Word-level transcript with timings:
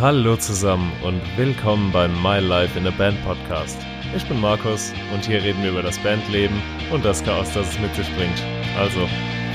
Hallo 0.00 0.36
zusammen 0.36 0.92
und 1.02 1.20
willkommen 1.36 1.90
beim 1.90 2.22
My 2.22 2.38
Life 2.38 2.78
in 2.78 2.86
a 2.86 2.90
Band 2.90 3.20
Podcast. 3.24 3.76
Ich 4.14 4.24
bin 4.28 4.40
Markus 4.40 4.92
und 5.12 5.26
hier 5.26 5.42
reden 5.42 5.60
wir 5.64 5.70
über 5.70 5.82
das 5.82 5.98
Bandleben 5.98 6.62
und 6.92 7.04
das 7.04 7.24
Chaos, 7.24 7.52
das 7.52 7.70
es 7.70 7.80
mit 7.80 7.92
sich 7.96 8.06
bringt. 8.14 8.40
Also, 8.78 9.08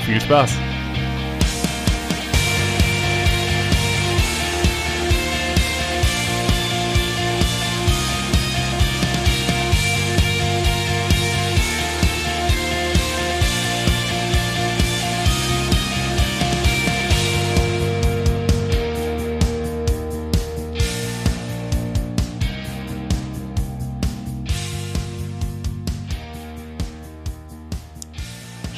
viel 0.04 0.20
Spaß! 0.20 0.52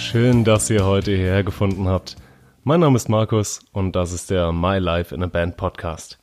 Schön, 0.09 0.45
dass 0.45 0.71
ihr 0.71 0.85
heute 0.85 1.11
hierher 1.11 1.43
gefunden 1.43 1.89
habt. 1.89 2.15
Mein 2.63 2.79
Name 2.79 2.95
ist 2.95 3.09
Markus 3.09 3.59
und 3.73 3.97
das 3.97 4.13
ist 4.13 4.31
der 4.31 4.53
My 4.53 4.79
Life 4.79 5.13
in 5.13 5.21
a 5.25 5.27
Band 5.27 5.57
Podcast. 5.57 6.21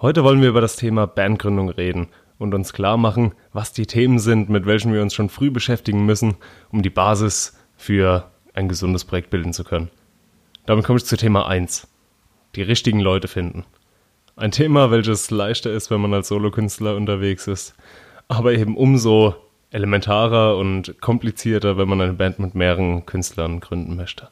Heute 0.00 0.24
wollen 0.24 0.42
wir 0.42 0.48
über 0.48 0.60
das 0.60 0.74
Thema 0.74 1.06
Bandgründung 1.06 1.68
reden 1.68 2.08
und 2.38 2.54
uns 2.54 2.72
klar 2.72 2.96
machen, 2.96 3.34
was 3.52 3.72
die 3.72 3.86
Themen 3.86 4.18
sind, 4.18 4.48
mit 4.48 4.66
welchen 4.66 4.92
wir 4.92 5.00
uns 5.00 5.14
schon 5.14 5.28
früh 5.28 5.52
beschäftigen 5.52 6.06
müssen, 6.06 6.38
um 6.72 6.82
die 6.82 6.90
Basis 6.90 7.56
für 7.76 8.32
ein 8.52 8.68
gesundes 8.68 9.04
Projekt 9.04 9.30
bilden 9.30 9.52
zu 9.52 9.62
können. 9.62 9.90
Damit 10.66 10.84
komme 10.84 10.96
ich 10.96 11.04
zu 11.04 11.16
Thema 11.16 11.46
1. 11.46 11.86
Die 12.56 12.62
richtigen 12.62 12.98
Leute 12.98 13.28
finden. 13.28 13.64
Ein 14.34 14.50
Thema, 14.50 14.90
welches 14.90 15.30
leichter 15.30 15.70
ist, 15.70 15.92
wenn 15.92 16.00
man 16.00 16.14
als 16.14 16.28
Solokünstler 16.28 16.96
unterwegs 16.96 17.46
ist, 17.46 17.76
aber 18.26 18.54
eben 18.54 18.76
umso 18.76 19.36
elementarer 19.70 20.56
und 20.56 21.00
komplizierter, 21.00 21.76
wenn 21.76 21.88
man 21.88 22.00
eine 22.00 22.14
Band 22.14 22.38
mit 22.38 22.54
mehreren 22.54 23.06
Künstlern 23.06 23.60
gründen 23.60 23.96
möchte. 23.96 24.28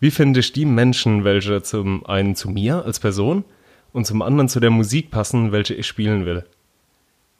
Wie 0.00 0.10
finde 0.10 0.40
ich 0.40 0.52
die 0.52 0.64
Menschen, 0.64 1.24
welche 1.24 1.62
zum 1.62 2.06
einen 2.06 2.36
zu 2.36 2.50
mir 2.50 2.84
als 2.84 3.00
Person 3.00 3.44
und 3.92 4.06
zum 4.06 4.22
anderen 4.22 4.48
zu 4.48 4.60
der 4.60 4.70
Musik 4.70 5.10
passen, 5.10 5.50
welche 5.52 5.74
ich 5.74 5.86
spielen 5.86 6.24
will? 6.24 6.44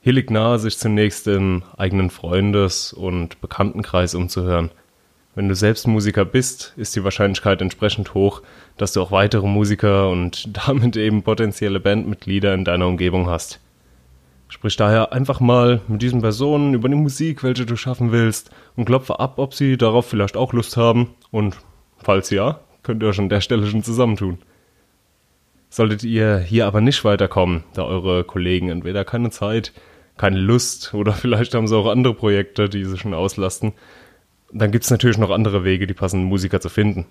Hier 0.00 0.12
liegt 0.12 0.30
nahe, 0.30 0.58
sich 0.58 0.78
zunächst 0.78 1.26
im 1.28 1.62
eigenen 1.76 2.10
Freundes- 2.10 2.92
und 2.92 3.40
Bekanntenkreis 3.40 4.14
umzuhören. 4.14 4.70
Wenn 5.34 5.48
du 5.48 5.54
selbst 5.54 5.86
Musiker 5.86 6.24
bist, 6.24 6.72
ist 6.76 6.96
die 6.96 7.04
Wahrscheinlichkeit 7.04 7.60
entsprechend 7.60 8.14
hoch, 8.14 8.42
dass 8.76 8.92
du 8.92 9.02
auch 9.02 9.12
weitere 9.12 9.46
Musiker 9.46 10.08
und 10.10 10.48
damit 10.66 10.96
eben 10.96 11.22
potenzielle 11.22 11.78
Bandmitglieder 11.78 12.54
in 12.54 12.64
deiner 12.64 12.86
Umgebung 12.88 13.28
hast. 13.28 13.60
Sprich 14.48 14.76
daher 14.76 15.12
einfach 15.12 15.40
mal 15.40 15.82
mit 15.88 16.00
diesen 16.00 16.22
Personen 16.22 16.72
über 16.72 16.88
die 16.88 16.94
Musik, 16.94 17.42
welche 17.42 17.66
du 17.66 17.76
schaffen 17.76 18.12
willst, 18.12 18.50
und 18.76 18.86
klopfe 18.86 19.20
ab, 19.20 19.34
ob 19.38 19.54
sie 19.54 19.76
darauf 19.76 20.06
vielleicht 20.06 20.36
auch 20.36 20.52
Lust 20.52 20.76
haben. 20.76 21.14
Und 21.30 21.56
falls 21.98 22.30
ja, 22.30 22.60
könnt 22.82 23.02
ihr 23.02 23.08
euch 23.10 23.18
an 23.18 23.28
der 23.28 23.42
Stelle 23.42 23.66
schon 23.66 23.82
zusammentun. 23.82 24.38
Solltet 25.68 26.02
ihr 26.02 26.38
hier 26.38 26.66
aber 26.66 26.80
nicht 26.80 27.04
weiterkommen, 27.04 27.64
da 27.74 27.84
eure 27.84 28.24
Kollegen 28.24 28.70
entweder 28.70 29.04
keine 29.04 29.28
Zeit, 29.30 29.74
keine 30.16 30.38
Lust 30.38 30.94
oder 30.94 31.12
vielleicht 31.14 31.54
haben 31.54 31.68
sie 31.68 31.76
auch 31.76 31.90
andere 31.90 32.14
Projekte, 32.14 32.70
die 32.70 32.84
sie 32.84 32.96
schon 32.96 33.12
auslasten, 33.12 33.74
dann 34.50 34.70
gibt 34.70 34.84
es 34.84 34.90
natürlich 34.90 35.18
noch 35.18 35.30
andere 35.30 35.62
Wege, 35.64 35.86
die 35.86 35.94
passenden 35.94 36.26
Musiker 36.26 36.60
zu 36.60 36.70
finden. 36.70 37.04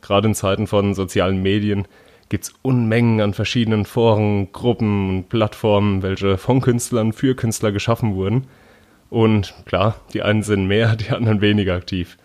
Gerade 0.00 0.28
in 0.28 0.34
Zeiten 0.34 0.68
von 0.68 0.94
sozialen 0.94 1.42
Medien 1.42 1.88
gibt 2.32 2.44
es 2.44 2.54
Unmengen 2.62 3.20
an 3.20 3.34
verschiedenen 3.34 3.84
Foren, 3.84 4.52
Gruppen 4.52 5.10
und 5.10 5.28
Plattformen, 5.28 6.02
welche 6.02 6.38
von 6.38 6.62
Künstlern 6.62 7.12
für 7.12 7.36
Künstler 7.36 7.72
geschaffen 7.72 8.14
wurden. 8.14 8.46
Und 9.10 9.52
klar, 9.66 9.96
die 10.14 10.22
einen 10.22 10.42
sind 10.42 10.66
mehr, 10.66 10.96
die 10.96 11.10
anderen 11.10 11.42
weniger 11.42 11.74
aktiv. 11.74 12.16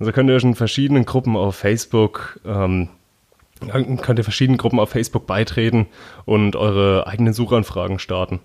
Also 0.00 0.10
könnt 0.10 0.28
ihr 0.28 0.34
euch 0.34 0.42
in 0.42 0.56
verschiedenen 0.56 1.04
Gruppen 1.04 1.36
auf 1.36 1.54
Facebook, 1.54 2.40
ähm, 2.44 2.88
könnt 3.68 4.18
ihr 4.18 4.24
verschiedenen 4.24 4.58
Gruppen 4.58 4.80
auf 4.80 4.90
Facebook 4.90 5.28
beitreten 5.28 5.86
und 6.24 6.56
eure 6.56 7.06
eigenen 7.06 7.32
Suchanfragen 7.32 8.00
starten. 8.00 8.40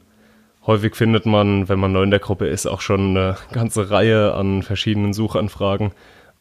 Häufig 0.67 0.95
findet 0.95 1.25
man, 1.25 1.67
wenn 1.67 1.79
man 1.79 1.93
neu 1.93 2.03
in 2.03 2.11
der 2.11 2.19
Gruppe 2.19 2.45
ist, 2.45 2.67
auch 2.67 2.81
schon 2.81 3.17
eine 3.17 3.37
ganze 3.51 3.89
Reihe 3.89 4.35
an 4.35 4.61
verschiedenen 4.61 5.13
Suchanfragen 5.13 5.93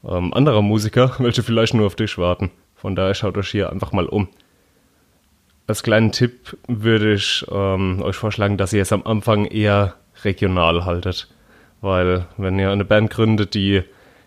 ähm, 0.07 0.35
anderer 0.35 0.61
Musiker, 0.61 1.15
welche 1.19 1.43
vielleicht 1.43 1.73
nur 1.73 1.87
auf 1.87 1.97
dich 1.97 2.19
warten. 2.19 2.51
Von 2.85 2.97
daher 2.97 3.15
schaut 3.15 3.39
euch 3.39 3.49
hier 3.49 3.73
einfach 3.73 3.93
mal 3.93 4.05
um. 4.05 4.29
Als 5.67 5.83
kleinen 5.83 6.13
Tipp 6.13 6.55
würde 6.69 7.15
ich 7.15 7.43
ähm, 7.51 8.03
euch 8.03 8.15
vorschlagen, 8.15 8.59
dass 8.59 8.75
ihr 8.75 8.83
es 8.83 8.93
am 8.93 9.07
Anfang 9.07 9.47
eher 9.47 9.95
regional 10.23 10.85
haltet. 10.85 11.29
Weil 11.81 12.27
wenn 12.37 12.59
ihr 12.59 12.71
eine 12.71 12.85
Band 12.85 13.09
gründet, 13.09 13.55
die, 13.55 13.85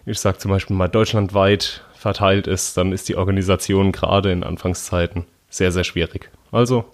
ich 0.08 0.20
sag 0.20 0.42
zum 0.42 0.50
Beispiel 0.50 0.76
mal 0.76 0.88
deutschlandweit 0.88 1.84
verteilt 1.94 2.48
ist, 2.48 2.76
dann 2.78 2.94
ist 2.94 3.08
die 3.08 3.16
Organisation 3.16 3.92
gerade 3.92 4.32
in 4.32 4.44
Anfangszeiten 4.44 5.26
sehr, 5.52 5.72
sehr 5.72 5.84
schwierig. 5.84 6.32
Also 6.52 6.86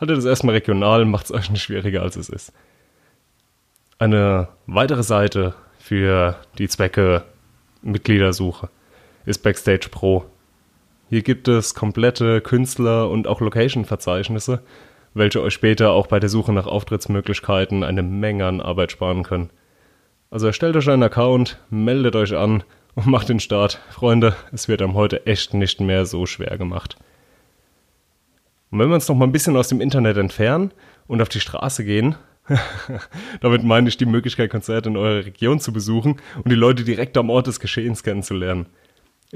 haltet 0.00 0.18
es 0.18 0.24
erstmal 0.24 0.56
regional, 0.56 1.04
macht 1.04 1.26
es 1.26 1.32
euch 1.32 1.48
nicht 1.48 1.62
schwieriger, 1.62 2.02
als 2.02 2.16
es 2.16 2.28
ist. 2.28 2.52
Eine 4.00 4.48
weitere 4.66 5.04
Seite 5.04 5.54
für 5.78 6.34
die 6.58 6.66
Zwecke 6.66 7.22
Mitgliedersuche 7.82 8.68
ist 9.26 9.44
Backstage 9.44 9.90
Pro. 9.92 10.24
Hier 11.14 11.22
gibt 11.22 11.46
es 11.46 11.74
komplette 11.74 12.40
Künstler- 12.40 13.08
und 13.08 13.28
auch 13.28 13.40
Location-Verzeichnisse, 13.40 14.64
welche 15.14 15.42
euch 15.42 15.54
später 15.54 15.92
auch 15.92 16.08
bei 16.08 16.18
der 16.18 16.28
Suche 16.28 16.52
nach 16.52 16.66
Auftrittsmöglichkeiten 16.66 17.84
eine 17.84 18.02
Menge 18.02 18.46
an 18.46 18.60
Arbeit 18.60 18.90
sparen 18.90 19.22
können. 19.22 19.50
Also 20.32 20.48
erstellt 20.48 20.74
euch 20.74 20.90
einen 20.90 21.04
Account, 21.04 21.60
meldet 21.70 22.16
euch 22.16 22.34
an 22.34 22.64
und 22.96 23.06
macht 23.06 23.28
den 23.28 23.38
Start. 23.38 23.80
Freunde, 23.90 24.34
es 24.50 24.66
wird 24.66 24.82
am 24.82 24.94
heute 24.94 25.24
echt 25.24 25.54
nicht 25.54 25.80
mehr 25.80 26.04
so 26.04 26.26
schwer 26.26 26.58
gemacht. 26.58 26.96
Und 28.72 28.80
wenn 28.80 28.88
wir 28.88 28.96
uns 28.96 29.06
noch 29.06 29.14
mal 29.14 29.26
ein 29.26 29.30
bisschen 29.30 29.56
aus 29.56 29.68
dem 29.68 29.80
Internet 29.80 30.16
entfernen 30.16 30.72
und 31.06 31.22
auf 31.22 31.28
die 31.28 31.38
Straße 31.38 31.84
gehen, 31.84 32.16
damit 33.40 33.62
meine 33.62 33.88
ich 33.88 33.96
die 33.96 34.06
Möglichkeit, 34.06 34.50
Konzerte 34.50 34.88
in 34.88 34.96
eurer 34.96 35.24
Region 35.24 35.60
zu 35.60 35.72
besuchen 35.72 36.16
und 36.42 36.50
die 36.50 36.56
Leute 36.56 36.82
direkt 36.82 37.16
am 37.16 37.30
Ort 37.30 37.46
des 37.46 37.60
Geschehens 37.60 38.02
kennenzulernen. 38.02 38.66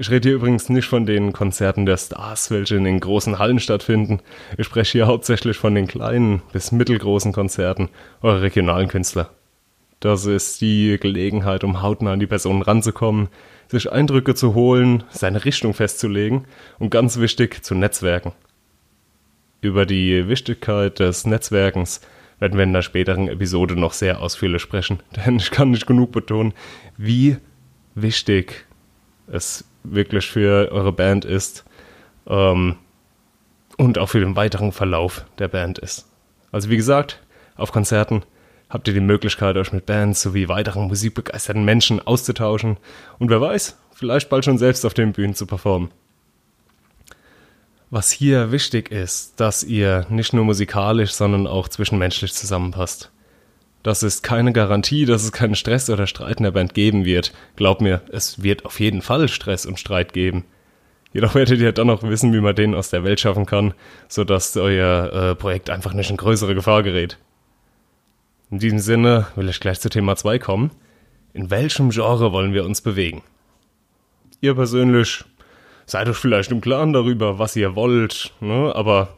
Ich 0.01 0.13
rede 0.13 0.29
hier 0.29 0.37
übrigens 0.37 0.69
nicht 0.69 0.87
von 0.87 1.07
den 1.07 1.33
Konzerten 1.33 1.85
der 1.85 1.97
Stars, 1.97 2.53
welche 2.53 2.77
in 2.77 2.85
den 2.85 3.01
großen 3.01 3.41
Hallen 3.41 3.59
stattfinden. 3.59 4.21
Ich 4.57 4.67
spreche 4.67 4.93
hier 4.93 5.07
hauptsächlich 5.09 5.57
von 5.57 5.75
den 5.75 5.89
kleinen 5.89 6.41
bis 6.53 6.71
mittelgroßen 6.71 7.33
Konzerten 7.33 7.89
eurer 8.23 8.43
regionalen 8.43 8.87
Künstler. 8.87 9.31
Das 9.99 10.25
ist 10.25 10.61
die 10.61 10.99
Gelegenheit, 11.01 11.65
um 11.65 11.83
hautnah 11.83 12.13
an 12.13 12.21
die 12.21 12.29
Personen 12.29 12.63
ranzukommen, 12.63 13.27
sich 13.67 13.91
Eindrücke 13.91 14.37
zu 14.37 14.55
holen, 14.55 15.03
seine 15.11 15.45
Richtung 15.45 15.75
festzulegen 15.75 16.45
und 16.79 16.91
ganz 16.91 17.19
wichtig 17.19 17.65
zu 17.65 17.75
netzwerken. 17.75 18.31
Über 19.63 19.85
die 19.85 20.29
Wichtigkeit 20.29 21.01
des 21.01 21.27
Netzwerkens 21.27 22.03
werden 22.39 22.57
wir 22.57 22.63
in 22.63 22.71
einer 22.71 22.83
späteren 22.83 23.27
Episode 23.27 23.75
noch 23.75 23.95
sehr 23.95 24.23
ausführlich 24.23 24.63
sprechen, 24.63 25.01
denn 25.17 25.39
ich 25.39 25.51
kann 25.51 25.73
nicht 25.73 25.89
genug 25.89 26.13
betonen, 26.13 26.55
wie 26.97 27.39
wichtig 27.97 28.65
es 29.27 29.65
wirklich 29.83 30.31
für 30.31 30.71
eure 30.73 30.93
Band 30.93 31.25
ist 31.25 31.65
ähm, 32.27 32.77
und 33.77 33.99
auch 33.99 34.09
für 34.09 34.21
den 34.21 34.37
weiteren 34.37 34.73
Verlauf 34.73 35.25
der 35.39 35.49
Band 35.49 35.79
ist. 35.79 36.07
Also 36.53 36.71
wie 36.71 36.77
gesagt, 36.77 37.21
auf 37.57 37.73
Konzerten 37.73 38.23
habt 38.69 38.89
ihr 38.89 38.95
die 38.95 39.01
Möglichkeit, 39.01 39.57
euch 39.57 39.73
mit 39.73 39.87
Bands 39.87 40.23
sowie 40.23 40.49
weiteren 40.49 40.89
musikbegeisterten 40.89 41.65
Menschen 41.65 42.07
auszutauschen 42.07 42.77
und 43.19 43.31
wer 43.31 43.41
weiß, 43.41 43.79
vielleicht 43.93 44.29
bald 44.29 44.45
schon 44.45 44.59
selbst 44.59 44.85
auf 44.85 44.95
den 44.95 45.13
Bühnen 45.13 45.35
zu 45.35 45.47
performen. 45.47 45.91
Was 47.91 48.11
hier 48.11 48.53
wichtig 48.53 48.91
ist, 48.91 49.41
dass 49.41 49.65
ihr 49.65 50.07
nicht 50.11 50.35
nur 50.35 50.45
musikalisch, 50.45 51.13
sondern 51.13 51.47
auch 51.47 51.69
zwischenmenschlich 51.69 52.35
zusammenpasst. 52.35 53.11
Das 53.83 54.03
ist 54.03 54.23
keine 54.23 54.53
Garantie, 54.53 55.05
dass 55.05 55.23
es 55.23 55.33
keinen 55.33 55.55
Stress 55.55 55.89
oder 55.89 56.07
Streit 56.07 56.39
in 56.39 56.45
der 56.45 56.51
Band 56.51 56.75
geben 56.75 57.05
wird. 57.05 57.33
Glaub 57.57 57.81
mir, 57.81 58.03
es 58.11 58.43
wird 58.43 58.65
auf 58.65 58.81
jeden 58.81 59.03
Fall 59.03 59.29
Stress 59.29 59.67
und 59.67 59.79
Streit 59.79 60.13
geben. 60.13 60.45
Jedoch 61.13 61.35
werdet 61.35 61.61
ihr 61.61 61.73
dann 61.73 61.91
auch 61.91 62.03
wissen, 62.03 62.33
wie 62.33 62.41
man 62.41 62.55
den 62.55 62.75
aus 62.75 62.91
der 62.91 63.05
Welt 63.05 63.21
schaffen 63.21 63.47
kann, 63.47 63.75
sodass 64.09 64.57
euer 64.57 65.13
äh, 65.13 65.35
Projekt 65.35 65.71
einfach 65.71 65.95
nicht 65.95 66.11
in 66.11 66.17
größere 66.17 66.55
Gefahr 66.55 66.83
gerät. 66.83 67.19
In 68.51 68.59
diesem 68.59 68.79
Sinne 68.79 69.27
will 69.37 69.49
ich 69.49 69.61
gleich 69.61 69.81
zu 69.81 69.89
Thema 69.89 70.17
2 70.17 70.39
kommen. 70.39 70.71
In 71.33 71.51
welchem 71.51 71.91
Genre 71.91 72.33
wollen 72.33 72.53
wir 72.53 72.65
uns 72.65 72.81
bewegen? 72.81 73.23
Ihr 74.41 74.55
persönlich 74.55 75.25
seid 75.87 76.09
euch 76.09 76.17
vielleicht 76.17 76.51
im 76.51 76.61
Klaren 76.61 76.93
darüber, 76.93 77.39
was 77.39 77.57
ihr 77.57 77.75
wollt, 77.75 78.33
ne? 78.41 78.75
aber 78.75 79.17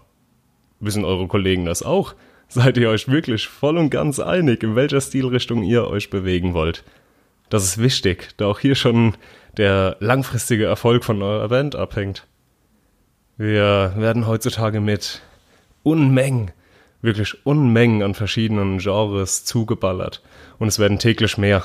wissen 0.81 1.05
eure 1.05 1.27
Kollegen 1.27 1.65
das 1.65 1.83
auch? 1.83 2.15
Seid 2.53 2.79
ihr 2.79 2.91
euch 2.91 3.07
wirklich 3.07 3.47
voll 3.47 3.79
und 3.79 3.91
ganz 3.91 4.19
einig, 4.19 4.65
in 4.65 4.75
welcher 4.75 5.01
Stilrichtung 5.01 5.63
ihr 5.63 5.87
euch 5.87 6.11
bewegen 6.11 6.53
wollt? 6.53 6.83
Das 7.49 7.63
ist 7.63 7.79
wichtig, 7.79 8.31
da 8.39 8.47
auch 8.47 8.59
hier 8.59 8.75
schon 8.75 9.17
der 9.57 9.97
langfristige 10.01 10.65
Erfolg 10.65 11.05
von 11.05 11.23
eurer 11.23 11.47
Band 11.47 11.77
abhängt. 11.77 12.27
Wir 13.37 13.95
werden 13.97 14.27
heutzutage 14.27 14.81
mit 14.81 15.23
Unmengen, 15.85 16.51
wirklich 17.03 17.47
Unmengen 17.47 18.03
an 18.03 18.15
verschiedenen 18.15 18.79
Genres 18.79 19.45
zugeballert. 19.45 20.21
Und 20.59 20.67
es 20.67 20.81
werden 20.81 20.99
täglich 20.99 21.39
mehr. 21.39 21.65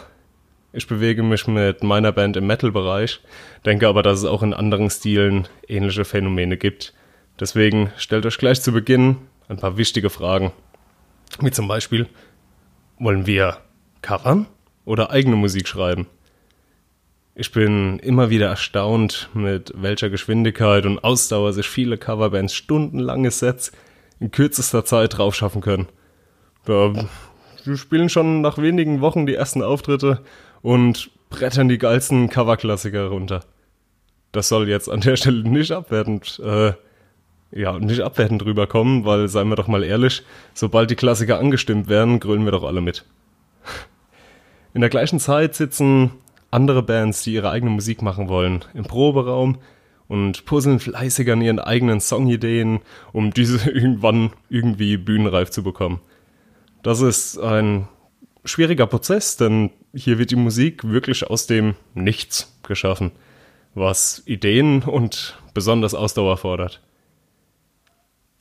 Ich 0.71 0.85
bewege 0.85 1.23
mich 1.23 1.47
mit 1.47 1.83
meiner 1.83 2.11
Band 2.11 2.37
im 2.37 2.45
Metal-Bereich, 2.45 3.21
denke 3.65 3.87
aber, 3.87 4.03
dass 4.03 4.19
es 4.19 4.25
auch 4.25 4.43
in 4.43 4.53
anderen 4.53 4.91
Stilen 4.91 5.47
ähnliche 5.67 6.05
Phänomene 6.05 6.57
gibt. 6.57 6.93
Deswegen 7.39 7.91
stellt 7.97 8.27
euch 8.27 8.37
gleich 8.37 8.61
zu 8.61 8.71
Beginn 8.71 9.17
ein 9.47 9.57
paar 9.57 9.77
wichtige 9.77 10.11
Fragen. 10.11 10.51
Wie 11.39 11.51
zum 11.51 11.68
Beispiel, 11.68 12.07
wollen 13.00 13.27
wir 13.27 13.57
covern 14.01 14.48
oder 14.86 15.12
eigene 15.12 15.36
Musik 15.36 15.68
schreiben? 15.68 16.07
Ich 17.38 17.51
bin 17.51 18.00
immer 18.00 18.30
wieder 18.30 18.48
erstaunt, 18.48 19.30
mit 19.33 19.74
welcher 19.75 20.10
Geschwindigkeit 20.10 20.86
und 20.86 21.04
Ausdauer 21.04 21.51
sich 21.51 21.68
viele 21.68 21.98
Coverbands 21.98 22.54
stundenlange 22.54 23.30
Sets 23.30 23.74
in 24.22 24.31
kürzester 24.31 24.86
Zeit 24.86 25.18
draufschaffen 25.18 25.60
können. 25.60 25.88
Da, 26.63 26.94
spielen 27.75 28.10
schon 28.10 28.39
nach 28.42 28.57
wenigen 28.57 29.01
Wochen 29.01 29.25
die 29.25 29.36
ersten 29.36 29.62
Auftritte 29.62 30.21
und 30.62 31.12
brettern 31.30 31.68
die 31.68 31.78
geilsten 31.78 32.30
Coverklassiker 32.30 33.07
runter. 33.07 33.42
Das 34.31 34.48
soll 34.48 34.69
jetzt 34.69 34.89
an 34.89 35.01
der 35.01 35.18
Stelle 35.18 35.48
nicht 35.48 35.71
abwertend, 35.71 36.39
äh, 36.44 36.74
ja, 37.56 37.80
nicht 37.80 38.02
abwertend 38.02 38.44
rüberkommen, 38.44 39.06
weil, 39.06 39.30
seien 39.30 39.48
wir 39.48 39.56
doch 39.56 39.68
mal 39.68 39.84
ehrlich, 39.84 40.24
sobald 40.54 40.92
die 40.92 40.96
Klassiker 40.96 41.40
angestimmt 41.40 41.88
werden, 41.88 42.19
grölen 42.19 42.44
wir 42.44 42.52
doch 42.52 42.63
alle 42.63 42.81
mit. 42.81 43.06
In 44.74 44.81
der 44.81 44.90
gleichen 44.90 45.22
Zeit 45.22 45.56
sitzen 45.56 46.12
andere 46.52 46.84
Bands, 46.84 47.24
die 47.24 47.34
ihre 47.34 47.50
eigene 47.50 47.72
Musik 47.72 48.02
machen 48.02 48.28
wollen, 48.28 48.66
im 48.74 48.84
Proberaum 48.84 49.57
und 50.10 50.46
puzzeln 50.46 50.80
fleißig 50.80 51.31
an 51.31 51.42
ihren 51.42 51.60
eigenen 51.60 52.02
Songideen, 52.02 52.81
um 53.13 53.31
diese 53.31 53.69
irgendwann 53.72 54.31
irgendwie 54.50 54.98
bühnenreif 54.98 55.50
zu 55.50 55.63
bekommen. 55.63 56.02
Das 56.84 57.00
ist 57.00 57.40
ein 57.40 57.88
schwieriger 58.44 58.86
Prozess, 58.86 59.38
denn 59.38 59.72
hier 59.94 60.19
wird 60.19 60.31
die 60.31 60.36
Musik 60.36 60.84
wirklich 60.84 61.25
aus 61.25 61.48
dem 61.48 61.75
Nichts 61.94 62.60
geschaffen, 62.63 63.12
was 63.74 64.24
Ideen 64.25 64.84
und 64.84 65.40
besonders 65.54 65.96
Ausdauer 65.96 66.36
fordert. 66.36 66.81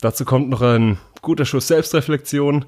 Dazu 0.05 0.23
kommt 0.23 0.49
noch 0.49 0.61
ein 0.61 0.99
guter 1.23 1.45
Schuss 1.45 1.67
Selbstreflexion, 1.67 2.65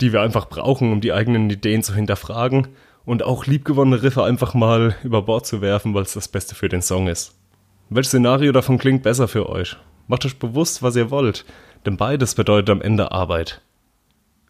die 0.00 0.14
wir 0.14 0.22
einfach 0.22 0.48
brauchen, 0.48 0.90
um 0.90 1.02
die 1.02 1.12
eigenen 1.12 1.50
Ideen 1.50 1.82
zu 1.82 1.94
hinterfragen 1.94 2.68
und 3.04 3.22
auch 3.22 3.44
liebgewonnene 3.44 4.02
Riffe 4.02 4.24
einfach 4.24 4.54
mal 4.54 4.96
über 5.04 5.20
Bord 5.20 5.44
zu 5.44 5.60
werfen, 5.60 5.92
weil 5.92 6.04
es 6.04 6.14
das 6.14 6.28
Beste 6.28 6.54
für 6.54 6.70
den 6.70 6.80
Song 6.80 7.06
ist. 7.06 7.34
Welches 7.90 8.12
Szenario 8.12 8.52
davon 8.52 8.78
klingt 8.78 9.02
besser 9.02 9.28
für 9.28 9.50
euch? 9.50 9.76
Macht 10.06 10.24
euch 10.24 10.38
bewusst, 10.38 10.82
was 10.82 10.96
ihr 10.96 11.10
wollt, 11.10 11.44
denn 11.84 11.98
beides 11.98 12.34
bedeutet 12.34 12.70
am 12.70 12.80
Ende 12.80 13.12
Arbeit. 13.12 13.60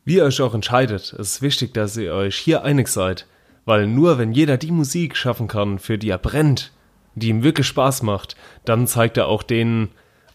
Wie 0.05 0.19
ihr 0.19 0.25
euch 0.25 0.41
auch 0.41 0.55
entscheidet, 0.55 1.13
es 1.19 1.33
ist 1.33 1.43
wichtig, 1.43 1.75
dass 1.75 1.97
ihr 1.97 2.15
euch 2.15 2.37
hier 2.37 2.63
einig 2.63 2.87
seid, 2.87 3.27
weil 3.65 3.89
nur 3.89 4.17
wenn 4.17 4.31
jeder 4.31 4.59
die 4.59 4.71
Musik 4.71 5.17
schaffen 5.17 5.49
kann, 5.49 5.81
für 5.81 5.99
die 5.99 6.11
er 6.11 6.19
brennt, 6.19 6.71
die 7.17 7.31
ihm 7.31 7.43
wirklich 7.43 7.67
Spaß 7.67 8.05
macht, 8.05 8.37
dann 8.65 8.87
zeigt 8.87 9.17
er 9.17 9.27
auch 9.27 9.43
den 9.43 9.89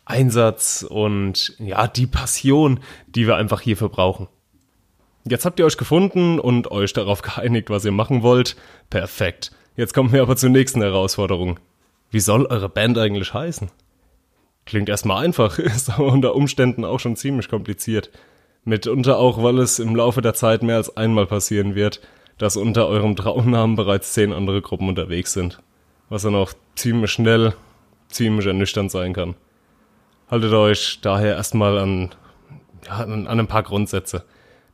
Einsatz 0.06 0.86
und 0.88 1.56
ja, 1.60 1.88
die 1.88 2.08
Passion, 2.08 2.80
die 3.08 3.28
wir 3.28 3.36
einfach 3.38 3.62
hierfür 3.62 3.90
brauchen. 3.90 4.28
Jetzt 5.26 5.46
habt 5.46 5.60
ihr 5.60 5.66
euch 5.66 5.78
gefunden 5.78 6.40
und 6.40 6.72
euch 6.72 6.94
darauf 6.94 7.22
geeinigt, 7.22 7.70
was 7.70 7.86
ihr 7.86 7.92
machen 7.92 8.24
wollt. 8.24 8.56
Perfekt. 8.90 9.52
Jetzt 9.76 9.94
kommen 9.94 10.12
wir 10.12 10.22
aber 10.22 10.36
zur 10.36 10.50
nächsten 10.50 10.82
Herausforderung. 10.82 11.60
Wie 12.12 12.20
soll 12.20 12.46
eure 12.46 12.70
Band 12.70 12.98
eigentlich 12.98 13.34
heißen? 13.34 13.72
Klingt 14.66 14.90
erstmal 14.90 15.24
einfach, 15.24 15.58
ist 15.60 15.90
aber 15.90 16.12
unter 16.12 16.36
Umständen 16.36 16.86
auch 16.86 17.00
schon 17.00 17.16
ziemlich 17.16 17.50
kompliziert. 17.50 18.12
Mitunter 18.66 19.18
auch, 19.18 19.42
weil 19.44 19.60
es 19.60 19.80
im 19.80 19.96
Laufe 19.96 20.22
der 20.22 20.34
Zeit 20.34 20.64
mehr 20.64 20.78
als 20.78 20.96
einmal 20.96 21.26
passieren 21.26 21.76
wird, 21.76 22.02
dass 22.38 22.56
unter 22.56 22.88
eurem 22.88 23.16
Traumnamen 23.16 23.76
bereits 23.76 24.14
zehn 24.14 24.32
andere 24.32 24.62
Gruppen 24.62 24.88
unterwegs 24.88 25.34
sind. 25.34 25.62
Was 26.10 26.24
dann 26.24 26.36
auch 26.36 26.54
ziemlich 26.76 27.12
schnell, 27.12 27.54
ziemlich 28.10 28.46
ernüchternd 28.46 28.92
sein 28.92 29.14
kann. 29.14 29.36
Haltet 30.34 30.54
euch 30.54 30.98
daher 31.00 31.36
erstmal 31.36 31.78
an, 31.78 32.10
ja, 32.88 33.02
an 33.02 33.28
ein 33.28 33.46
paar 33.46 33.62
Grundsätze. 33.62 34.24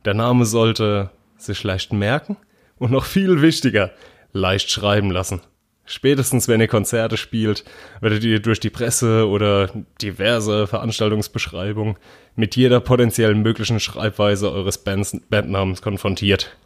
Der 0.06 0.14
Name 0.14 0.46
sollte 0.46 1.10
sich 1.36 1.62
leicht 1.64 1.92
merken 1.92 2.38
und 2.78 2.90
noch 2.90 3.04
viel 3.04 3.42
wichtiger, 3.42 3.90
leicht 4.32 4.70
schreiben 4.70 5.10
lassen. 5.10 5.42
Spätestens 5.84 6.48
wenn 6.48 6.62
ihr 6.62 6.66
Konzerte 6.66 7.18
spielt, 7.18 7.64
werdet 8.00 8.24
ihr 8.24 8.40
durch 8.40 8.58
die 8.58 8.70
Presse 8.70 9.28
oder 9.28 9.68
diverse 10.00 10.66
Veranstaltungsbeschreibungen 10.66 11.98
mit 12.36 12.56
jeder 12.56 12.80
potenziellen 12.80 13.42
möglichen 13.42 13.80
Schreibweise 13.80 14.50
eures 14.50 14.78
Bands, 14.78 15.14
Bandnamens 15.28 15.82
konfrontiert. 15.82 16.56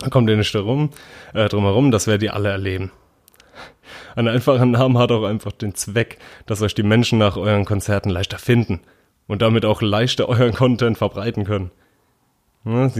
Da 0.00 0.08
kommt 0.08 0.28
ihr 0.28 0.36
nicht 0.36 0.52
darum, 0.56 0.90
äh, 1.34 1.48
drum 1.48 1.62
herum, 1.62 1.92
das 1.92 2.08
werdet 2.08 2.24
ihr 2.24 2.34
alle 2.34 2.48
erleben. 2.48 2.90
Ein 4.16 4.28
einfacher 4.28 4.66
Name 4.66 4.98
hat 4.98 5.12
auch 5.12 5.24
einfach 5.24 5.52
den 5.52 5.74
Zweck, 5.74 6.18
dass 6.46 6.62
euch 6.62 6.74
die 6.74 6.82
Menschen 6.82 7.18
nach 7.18 7.36
euren 7.36 7.64
Konzerten 7.64 8.10
leichter 8.10 8.38
finden 8.38 8.80
und 9.26 9.42
damit 9.42 9.64
auch 9.64 9.82
leichter 9.82 10.28
euren 10.28 10.54
Content 10.54 10.98
verbreiten 10.98 11.44
können. 11.44 11.70
Ja, 12.64 12.90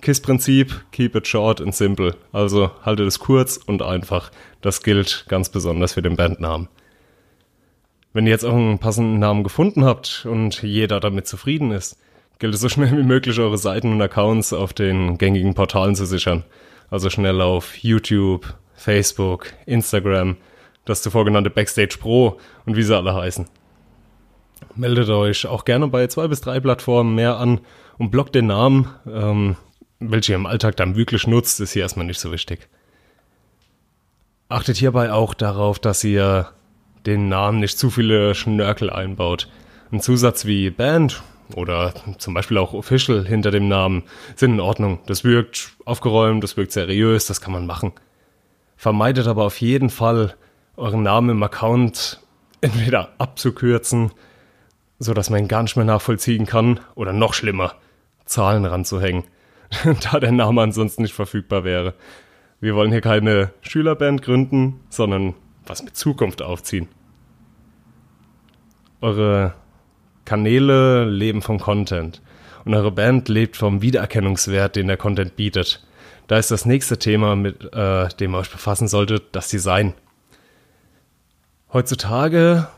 KISS-Prinzip, 0.00 0.84
keep 0.92 1.14
it 1.16 1.26
short 1.26 1.60
and 1.60 1.74
simple. 1.74 2.16
Also 2.32 2.70
haltet 2.84 3.06
es 3.06 3.18
kurz 3.18 3.56
und 3.56 3.82
einfach. 3.82 4.30
Das 4.60 4.82
gilt 4.82 5.24
ganz 5.28 5.48
besonders 5.48 5.94
für 5.94 6.02
den 6.02 6.16
Bandnamen. 6.16 6.68
Wenn 8.12 8.26
ihr 8.26 8.32
jetzt 8.32 8.44
auch 8.44 8.54
einen 8.54 8.78
passenden 8.78 9.18
Namen 9.18 9.42
gefunden 9.42 9.84
habt 9.84 10.26
und 10.28 10.62
jeder 10.62 11.00
damit 11.00 11.26
zufrieden 11.26 11.70
ist, 11.70 11.98
gilt 12.38 12.54
es 12.54 12.60
so 12.60 12.68
schnell 12.68 12.96
wie 12.96 13.02
möglich, 13.02 13.38
eure 13.38 13.58
Seiten 13.58 13.92
und 13.92 14.02
Accounts 14.02 14.52
auf 14.52 14.72
den 14.72 15.18
gängigen 15.18 15.54
Portalen 15.54 15.94
zu 15.94 16.06
sichern. 16.06 16.44
Also 16.90 17.10
schnell 17.10 17.40
auf 17.40 17.76
YouTube, 17.76 18.54
Facebook, 18.76 19.52
Instagram, 19.66 20.36
das 20.84 21.02
zuvor 21.02 21.24
genannte 21.24 21.50
Backstage 21.50 21.96
Pro 22.00 22.38
und 22.64 22.76
wie 22.76 22.82
sie 22.82 22.96
alle 22.96 23.14
heißen. 23.14 23.46
Meldet 24.74 25.08
euch 25.08 25.46
auch 25.46 25.64
gerne 25.64 25.88
bei 25.88 26.06
zwei 26.06 26.28
bis 26.28 26.40
drei 26.40 26.60
Plattformen 26.60 27.14
mehr 27.14 27.38
an 27.38 27.60
und 27.98 28.10
blockt 28.10 28.34
den 28.34 28.46
Namen. 28.46 28.88
Ähm, 29.06 29.56
welche 29.98 30.32
ihr 30.32 30.36
im 30.36 30.46
Alltag 30.46 30.76
dann 30.76 30.96
wirklich 30.96 31.26
nutzt, 31.26 31.60
ist 31.60 31.72
hier 31.72 31.82
erstmal 31.82 32.06
nicht 32.06 32.20
so 32.20 32.32
wichtig. 32.32 32.68
Achtet 34.48 34.76
hierbei 34.76 35.12
auch 35.12 35.34
darauf, 35.34 35.78
dass 35.78 36.04
ihr 36.04 36.48
den 37.04 37.28
Namen 37.28 37.60
nicht 37.60 37.78
zu 37.78 37.90
viele 37.90 38.34
Schnörkel 38.34 38.90
einbaut. 38.90 39.48
Ein 39.90 40.00
Zusatz 40.00 40.44
wie 40.44 40.70
Band 40.70 41.22
oder 41.54 41.94
zum 42.18 42.34
Beispiel 42.34 42.58
auch 42.58 42.72
Official 42.72 43.24
hinter 43.26 43.50
dem 43.50 43.68
Namen 43.68 44.04
sind 44.34 44.54
in 44.54 44.60
Ordnung. 44.60 45.00
Das 45.06 45.24
wirkt 45.24 45.70
aufgeräumt, 45.84 46.42
das 46.42 46.56
wirkt 46.56 46.72
seriös, 46.72 47.26
das 47.26 47.40
kann 47.40 47.52
man 47.52 47.66
machen. 47.66 47.92
Vermeidet 48.76 49.26
aber 49.26 49.44
auf 49.44 49.60
jeden 49.60 49.90
Fall, 49.90 50.34
euren 50.76 51.02
Namen 51.02 51.30
im 51.30 51.42
Account 51.42 52.20
entweder 52.60 53.10
abzukürzen, 53.18 54.12
so 54.98 55.14
dass 55.14 55.30
man 55.30 55.40
ihn 55.40 55.48
gar 55.48 55.62
nicht 55.62 55.76
mehr 55.76 55.84
nachvollziehen 55.84 56.46
kann, 56.46 56.80
oder 56.94 57.12
noch 57.12 57.34
schlimmer, 57.34 57.74
Zahlen 58.24 58.64
ranzuhängen. 58.64 59.24
da 60.10 60.20
der 60.20 60.32
Name 60.32 60.62
ansonsten 60.62 61.02
nicht 61.02 61.14
verfügbar 61.14 61.64
wäre. 61.64 61.94
Wir 62.60 62.74
wollen 62.74 62.92
hier 62.92 63.00
keine 63.00 63.50
Schülerband 63.60 64.22
gründen, 64.22 64.80
sondern 64.88 65.34
was 65.66 65.82
mit 65.82 65.96
Zukunft 65.96 66.42
aufziehen. 66.42 66.88
Eure 69.00 69.54
Kanäle 70.24 71.04
leben 71.04 71.42
vom 71.42 71.60
Content 71.60 72.22
und 72.64 72.74
eure 72.74 72.90
Band 72.90 73.28
lebt 73.28 73.56
vom 73.56 73.82
Wiedererkennungswert, 73.82 74.76
den 74.76 74.88
der 74.88 74.96
Content 74.96 75.36
bietet. 75.36 75.86
Da 76.26 76.38
ist 76.38 76.50
das 76.50 76.66
nächste 76.66 76.98
Thema, 76.98 77.36
mit 77.36 77.72
äh, 77.72 78.08
dem 78.08 78.34
ihr 78.34 78.38
euch 78.38 78.50
befassen 78.50 78.88
solltet, 78.88 79.24
das 79.32 79.48
Design. 79.48 79.94
Heutzutage 81.72 82.68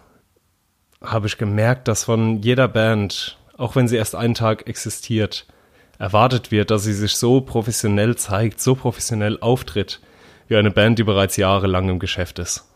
habe 1.03 1.27
ich 1.27 1.39
gemerkt, 1.39 1.89
dass 1.89 2.05
von 2.05 2.43
jeder 2.43 2.69
Band, 2.69 3.39
auch 3.57 3.77
wenn 3.77 3.89
sie 3.89 3.97
erst 3.97 4.15
einen 4.15 4.35
Tag 4.35 4.69
existiert, 4.69 5.47
erwartet 5.99 6.51
wird, 6.51 6.71
dass 6.71 6.85
sie 6.85 6.93
sich 6.93 7.17
so 7.17 7.41
professionell 7.41 8.17
zeigt, 8.17 8.61
so 8.61 8.75
professionell 8.75 9.39
auftritt, 9.41 10.01
wie 10.49 10.57
eine 10.57 10.71
Band, 10.71 10.99
die 10.99 11.05
bereits 11.05 11.37
jahrelang 11.37 11.89
im 11.89 11.99
Geschäft 11.99 12.39
ist. 12.39 12.69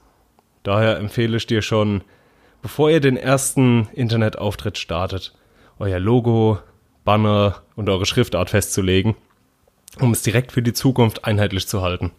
Daher 0.62 0.96
empfehle 0.98 1.36
ich 1.36 1.46
dir 1.46 1.62
schon, 1.62 2.02
bevor 2.62 2.90
ihr 2.90 3.00
den 3.00 3.16
ersten 3.16 3.88
Internetauftritt 3.92 4.78
startet, 4.78 5.34
euer 5.78 5.98
Logo, 5.98 6.58
Banner 7.04 7.62
und 7.74 7.88
eure 7.88 8.06
Schriftart 8.06 8.50
festzulegen, 8.50 9.16
um 10.00 10.12
es 10.12 10.22
direkt 10.22 10.52
für 10.52 10.62
die 10.62 10.72
Zukunft 10.72 11.24
einheitlich 11.24 11.68
zu 11.68 11.82
halten. 11.82 12.12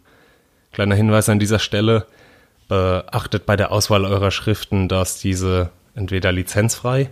Kleiner 0.72 0.96
Hinweis 0.96 1.30
an 1.30 1.39
dieser 1.39 1.60
Stelle, 1.60 2.08
beachtet 2.68 3.46
bei 3.46 3.56
der 3.56 3.72
Auswahl 3.72 4.06
eurer 4.06 4.32
Schriften, 4.32 4.88
dass 4.88 5.20
diese 5.20 5.70
entweder 5.96 6.32
lizenzfrei 6.32 7.10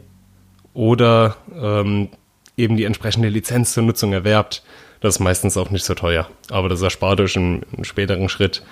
oder 0.74 1.36
ähm, 1.54 2.10
eben 2.58 2.78
die 2.78 2.86
entsprechende 2.86 3.30
Lizenz 3.30 3.74
zur 3.74 3.84
Nutzung 3.84 4.14
erwerbt. 4.14 4.64
Das 5.02 5.16
ist 5.16 5.20
meistens 5.20 5.58
auch 5.58 5.70
nicht 5.70 5.86
so 5.86 5.94
teuer, 5.94 6.28
aber 6.50 6.70
das 6.70 6.82
erspart 6.82 7.20
euch 7.22 7.36
im, 7.36 7.62
im 7.76 7.84
späteren 7.84 8.30
Schritt 8.30 8.64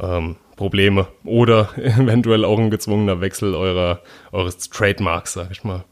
ähm, 0.00 0.36
Probleme 0.56 1.08
oder 1.24 1.70
eventuell 1.76 2.44
auch 2.44 2.58
ein 2.58 2.70
gezwungener 2.70 3.20
Wechsel 3.20 3.54
eurer, 3.54 4.00
eures 4.32 4.58
Trademarks, 4.70 5.32
sag 5.32 5.50
ich 5.50 5.64
mal. 5.64 5.84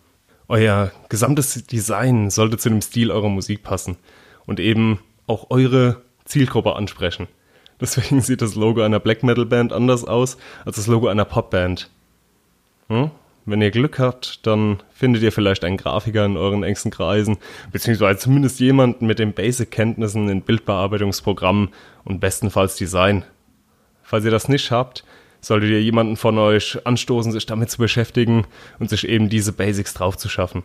Euer 0.49 0.93
gesamtes 1.09 1.67
Design 1.67 2.31
sollte 2.31 2.57
zu 2.57 2.69
dem 2.69 2.81
Stil 2.81 3.11
eurer 3.11 3.29
Musik 3.29 3.65
passen 3.65 3.97
und 4.45 4.61
eben 4.61 5.01
auch 5.27 5.51
eure 5.51 6.03
Zielgruppe 6.25 6.77
ansprechen. 6.77 7.29
Deswegen 7.81 8.21
sieht 8.21 8.43
das 8.43 8.55
Logo 8.55 8.83
einer 8.83 9.01
Black 9.01 9.23
Metal 9.23 9.47
Band 9.47 9.73
anders 9.73 10.05
aus 10.05 10.39
als 10.65 10.77
das 10.77 10.87
Logo 10.87 11.09
einer 11.09 11.25
Popband. 11.25 11.91
Hm? 12.89 13.11
Wenn 13.49 13.63
ihr 13.63 13.71
Glück 13.71 14.01
habt, 14.01 14.45
dann 14.45 14.83
findet 14.93 15.23
ihr 15.23 15.31
vielleicht 15.31 15.65
einen 15.65 15.77
Grafiker 15.77 16.25
in 16.25 16.37
euren 16.37 16.65
engsten 16.65 16.91
Kreisen, 16.91 17.39
beziehungsweise 17.71 18.19
zumindest 18.19 18.59
jemanden 18.59 19.07
mit 19.07 19.21
den 19.21 19.35
Basic-Kenntnissen 19.35 20.29
in 20.29 20.43
Bildbearbeitungsprogrammen 20.43 21.69
und 22.05 22.19
bestenfalls 22.19 22.75
Design. 22.75 23.25
Falls 24.03 24.25
ihr 24.25 24.33
das 24.33 24.49
nicht 24.49 24.73
habt, 24.73 25.05
solltet 25.41 25.71
ihr 25.71 25.81
jemanden 25.81 26.17
von 26.17 26.39
euch 26.39 26.85
anstoßen, 26.85 27.31
sich 27.31 27.47
damit 27.47 27.71
zu 27.71 27.79
beschäftigen 27.79 28.47
und 28.81 28.91
sich 28.91 29.07
eben 29.07 29.29
diese 29.29 29.53
Basics 29.53 29.95
drauf 29.95 30.17
zu 30.17 30.29
schaffen. 30.29 30.65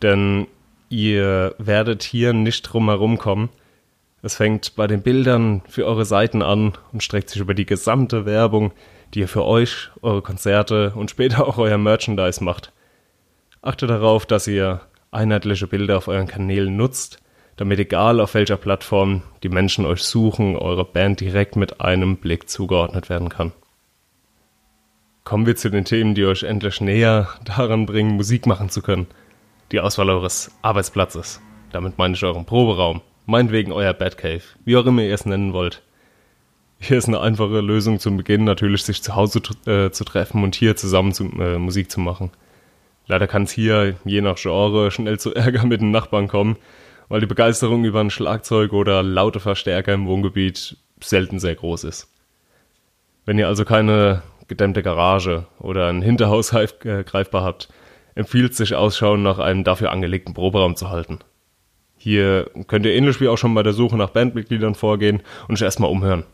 Denn 0.00 0.46
ihr 0.88 1.54
werdet 1.58 2.02
hier 2.02 2.32
nicht 2.32 2.62
drum 2.62 2.88
herum 2.88 3.18
kommen. 3.18 3.50
Es 4.24 4.36
fängt 4.36 4.74
bei 4.74 4.86
den 4.86 5.02
Bildern 5.02 5.60
für 5.68 5.84
eure 5.84 6.06
Seiten 6.06 6.40
an 6.40 6.72
und 6.92 7.02
streckt 7.02 7.28
sich 7.28 7.42
über 7.42 7.52
die 7.52 7.66
gesamte 7.66 8.24
Werbung, 8.24 8.72
die 9.12 9.20
ihr 9.20 9.28
für 9.28 9.44
euch, 9.44 9.90
eure 10.00 10.22
Konzerte 10.22 10.94
und 10.96 11.10
später 11.10 11.46
auch 11.46 11.58
euer 11.58 11.76
Merchandise 11.76 12.42
macht. 12.42 12.72
Achtet 13.60 13.90
darauf, 13.90 14.24
dass 14.24 14.46
ihr 14.46 14.80
einheitliche 15.10 15.66
Bilder 15.66 15.98
auf 15.98 16.08
euren 16.08 16.26
Kanälen 16.26 16.74
nutzt, 16.74 17.18
damit 17.56 17.78
egal 17.78 18.18
auf 18.18 18.32
welcher 18.32 18.56
Plattform 18.56 19.20
die 19.42 19.50
Menschen 19.50 19.84
euch 19.84 20.02
suchen, 20.02 20.56
eure 20.56 20.86
Band 20.86 21.20
direkt 21.20 21.56
mit 21.56 21.82
einem 21.82 22.16
Blick 22.16 22.48
zugeordnet 22.48 23.10
werden 23.10 23.28
kann. 23.28 23.52
Kommen 25.24 25.44
wir 25.44 25.56
zu 25.56 25.68
den 25.68 25.84
Themen, 25.84 26.14
die 26.14 26.24
euch 26.24 26.44
endlich 26.44 26.80
näher 26.80 27.28
daran 27.44 27.84
bringen, 27.84 28.16
Musik 28.16 28.46
machen 28.46 28.70
zu 28.70 28.80
können. 28.80 29.06
Die 29.70 29.80
Auswahl 29.80 30.08
eures 30.08 30.50
Arbeitsplatzes. 30.62 31.42
Damit 31.72 31.98
meine 31.98 32.14
ich 32.14 32.24
euren 32.24 32.46
Proberaum. 32.46 33.02
Meinetwegen 33.26 33.72
euer 33.72 33.94
Batcave. 33.94 34.42
Wie 34.64 34.76
auch 34.76 34.84
immer 34.86 35.02
ihr 35.02 35.14
es 35.14 35.24
nennen 35.24 35.52
wollt. 35.52 35.82
Hier 36.78 36.98
ist 36.98 37.08
eine 37.08 37.20
einfache 37.20 37.60
Lösung 37.60 37.98
zum 37.98 38.18
Beginn, 38.18 38.44
natürlich 38.44 38.82
sich 38.82 39.02
zu 39.02 39.14
Hause 39.16 39.40
äh, 39.66 39.90
zu 39.90 40.04
treffen 40.04 40.42
und 40.42 40.54
hier 40.54 40.76
zusammen 40.76 41.12
zu, 41.12 41.24
äh, 41.40 41.58
Musik 41.58 41.90
zu 41.90 42.00
machen. 42.00 42.30
Leider 43.06 43.26
kann 43.26 43.44
es 43.44 43.52
hier, 43.52 43.96
je 44.04 44.20
nach 44.20 44.36
Genre, 44.36 44.90
schnell 44.90 45.18
zu 45.18 45.34
Ärger 45.34 45.64
mit 45.64 45.80
den 45.80 45.90
Nachbarn 45.90 46.28
kommen, 46.28 46.56
weil 47.08 47.20
die 47.20 47.26
Begeisterung 47.26 47.84
über 47.84 48.00
ein 48.00 48.10
Schlagzeug 48.10 48.72
oder 48.72 49.02
laute 49.02 49.40
Verstärker 49.40 49.94
im 49.94 50.06
Wohngebiet 50.06 50.76
selten 51.00 51.38
sehr 51.38 51.54
groß 51.54 51.84
ist. 51.84 52.08
Wenn 53.24 53.38
ihr 53.38 53.48
also 53.48 53.64
keine 53.64 54.22
gedämmte 54.48 54.82
Garage 54.82 55.46
oder 55.58 55.88
ein 55.88 56.02
Hinterhaus 56.02 56.52
äh, 56.52 56.66
greifbar 57.04 57.44
habt, 57.44 57.68
empfiehlt 58.14 58.54
sich 58.54 58.74
Ausschau 58.74 59.16
nach 59.16 59.38
einem 59.38 59.64
dafür 59.64 59.90
angelegten 59.90 60.34
Proberaum 60.34 60.76
zu 60.76 60.90
halten. 60.90 61.20
Hier 62.04 62.50
könnt 62.66 62.84
ihr 62.84 62.92
ähnlich 62.92 63.22
wie 63.22 63.28
auch 63.28 63.38
schon 63.38 63.54
bei 63.54 63.62
der 63.62 63.72
Suche 63.72 63.96
nach 63.96 64.10
Bandmitgliedern 64.10 64.74
vorgehen 64.74 65.22
und 65.48 65.54
euch 65.54 65.62
erstmal 65.62 65.88
umhören, 65.88 66.24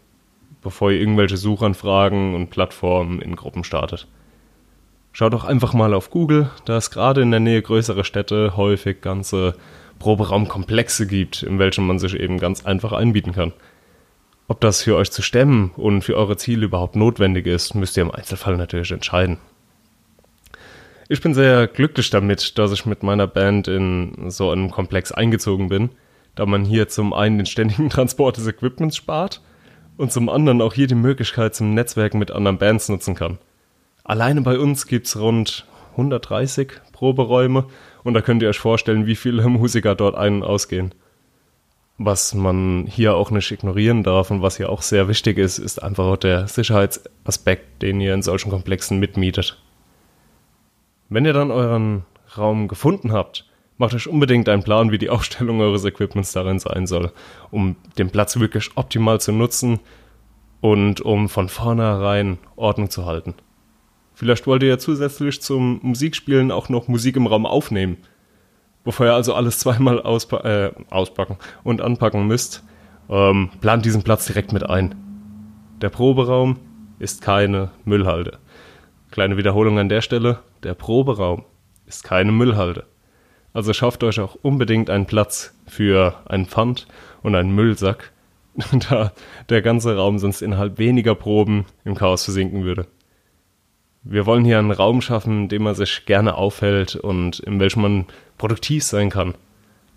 bevor 0.62 0.90
ihr 0.90 0.98
irgendwelche 0.98 1.36
Suchanfragen 1.36 2.34
und 2.34 2.50
Plattformen 2.50 3.22
in 3.22 3.36
Gruppen 3.36 3.62
startet. 3.62 4.08
Schaut 5.12 5.32
doch 5.32 5.44
einfach 5.44 5.72
mal 5.72 5.94
auf 5.94 6.10
Google, 6.10 6.50
da 6.64 6.76
es 6.76 6.90
gerade 6.90 7.22
in 7.22 7.30
der 7.30 7.38
Nähe 7.38 7.62
größerer 7.62 8.02
Städte 8.02 8.56
häufig 8.56 9.00
ganze 9.00 9.54
Proberaumkomplexe 10.00 11.06
gibt, 11.06 11.44
in 11.44 11.60
welchen 11.60 11.86
man 11.86 12.00
sich 12.00 12.18
eben 12.18 12.40
ganz 12.40 12.66
einfach 12.66 12.90
einbieten 12.90 13.30
kann. 13.32 13.52
Ob 14.48 14.60
das 14.60 14.82
für 14.82 14.96
euch 14.96 15.12
zu 15.12 15.22
stemmen 15.22 15.70
und 15.76 16.02
für 16.02 16.16
eure 16.16 16.36
Ziele 16.36 16.64
überhaupt 16.64 16.96
notwendig 16.96 17.46
ist, 17.46 17.76
müsst 17.76 17.96
ihr 17.96 18.02
im 18.02 18.10
Einzelfall 18.10 18.56
natürlich 18.56 18.90
entscheiden. 18.90 19.38
Ich 21.12 21.20
bin 21.20 21.34
sehr 21.34 21.66
glücklich 21.66 22.10
damit, 22.10 22.56
dass 22.56 22.70
ich 22.70 22.86
mit 22.86 23.02
meiner 23.02 23.26
Band 23.26 23.66
in 23.66 24.30
so 24.30 24.52
einem 24.52 24.70
Komplex 24.70 25.10
eingezogen 25.10 25.68
bin, 25.68 25.90
da 26.36 26.46
man 26.46 26.64
hier 26.64 26.86
zum 26.86 27.12
einen 27.12 27.36
den 27.36 27.46
ständigen 27.46 27.90
Transport 27.90 28.36
des 28.36 28.46
Equipments 28.46 28.96
spart 28.96 29.40
und 29.96 30.12
zum 30.12 30.28
anderen 30.28 30.62
auch 30.62 30.72
hier 30.72 30.86
die 30.86 30.94
Möglichkeit 30.94 31.56
zum 31.56 31.74
Netzwerken 31.74 32.20
mit 32.20 32.30
anderen 32.30 32.58
Bands 32.58 32.88
nutzen 32.88 33.16
kann. 33.16 33.38
Alleine 34.04 34.42
bei 34.42 34.56
uns 34.56 34.86
gibt 34.86 35.08
es 35.08 35.18
rund 35.18 35.66
130 35.96 36.74
Proberäume 36.92 37.64
und 38.04 38.14
da 38.14 38.20
könnt 38.20 38.40
ihr 38.44 38.48
euch 38.48 38.60
vorstellen, 38.60 39.06
wie 39.06 39.16
viele 39.16 39.42
Musiker 39.48 39.96
dort 39.96 40.14
ein- 40.14 40.36
und 40.36 40.42
ausgehen. 40.44 40.94
Was 41.98 42.34
man 42.34 42.86
hier 42.86 43.16
auch 43.16 43.32
nicht 43.32 43.50
ignorieren 43.50 44.04
darf 44.04 44.30
und 44.30 44.42
was 44.42 44.58
hier 44.58 44.70
auch 44.70 44.82
sehr 44.82 45.08
wichtig 45.08 45.38
ist, 45.38 45.58
ist 45.58 45.82
einfach 45.82 46.04
auch 46.04 46.18
der 46.18 46.46
Sicherheitsaspekt, 46.46 47.82
den 47.82 48.00
ihr 48.00 48.14
in 48.14 48.22
solchen 48.22 48.50
Komplexen 48.50 49.00
mitmietet. 49.00 49.60
Wenn 51.10 51.26
ihr 51.26 51.34
dann 51.34 51.50
euren 51.50 52.04
Raum 52.38 52.68
gefunden 52.68 53.12
habt, 53.12 53.46
macht 53.76 53.94
euch 53.94 54.08
unbedingt 54.08 54.48
einen 54.48 54.62
Plan, 54.62 54.90
wie 54.90 54.98
die 54.98 55.10
Aufstellung 55.10 55.60
eures 55.60 55.84
Equipments 55.84 56.32
darin 56.32 56.58
sein 56.58 56.86
soll, 56.86 57.12
um 57.50 57.76
den 57.98 58.10
Platz 58.10 58.38
wirklich 58.38 58.70
optimal 58.76 59.20
zu 59.20 59.32
nutzen 59.32 59.80
und 60.62 61.02
um 61.02 61.28
von 61.28 61.48
vornherein 61.48 62.38
Ordnung 62.56 62.88
zu 62.88 63.04
halten. 63.04 63.34
Vielleicht 64.14 64.46
wollt 64.46 64.62
ihr 64.62 64.70
ja 64.70 64.78
zusätzlich 64.78 65.42
zum 65.42 65.80
Musikspielen 65.82 66.50
auch 66.50 66.68
noch 66.68 66.88
Musik 66.88 67.16
im 67.16 67.26
Raum 67.26 67.44
aufnehmen 67.44 67.98
bevor 68.84 69.06
ihr 69.06 69.14
also 69.14 69.34
alles 69.34 69.58
zweimal 69.58 70.00
auspa 70.00 70.38
äh, 70.40 70.72
auspacken 70.90 71.36
und 71.62 71.80
anpacken 71.80 72.26
müsst, 72.26 72.64
ähm, 73.08 73.50
plant 73.60 73.84
diesen 73.84 74.02
Platz 74.02 74.26
direkt 74.26 74.52
mit 74.52 74.68
ein. 74.68 74.94
Der 75.80 75.88
Proberaum 75.88 76.58
ist 76.98 77.22
keine 77.22 77.70
Müllhalde. 77.84 78.38
Kleine 79.10 79.36
Wiederholung 79.36 79.78
an 79.78 79.88
der 79.88 80.02
Stelle, 80.02 80.40
der 80.62 80.74
Proberaum 80.74 81.44
ist 81.86 82.04
keine 82.04 82.32
Müllhalde. 82.32 82.86
Also 83.52 83.72
schafft 83.72 84.04
euch 84.04 84.20
auch 84.20 84.36
unbedingt 84.42 84.90
einen 84.90 85.06
Platz 85.06 85.54
für 85.66 86.14
einen 86.26 86.46
Pfand 86.46 86.86
und 87.22 87.34
einen 87.34 87.54
Müllsack, 87.54 88.12
da 88.88 89.12
der 89.48 89.62
ganze 89.62 89.96
Raum 89.96 90.18
sonst 90.18 90.42
innerhalb 90.42 90.78
weniger 90.78 91.14
Proben 91.14 91.66
im 91.84 91.94
Chaos 91.94 92.24
versinken 92.24 92.64
würde. 92.64 92.86
Wir 94.02 94.24
wollen 94.24 94.44
hier 94.44 94.58
einen 94.58 94.70
Raum 94.70 95.02
schaffen, 95.02 95.42
in 95.42 95.48
dem 95.48 95.64
man 95.64 95.74
sich 95.74 96.06
gerne 96.06 96.34
aufhält 96.34 96.96
und 96.96 97.40
in 97.40 97.60
welchem 97.60 97.82
man 97.82 98.06
produktiv 98.38 98.84
sein 98.84 99.10
kann. 99.10 99.34